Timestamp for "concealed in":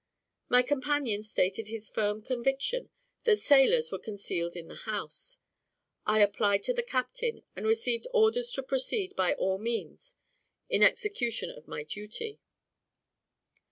3.99-4.67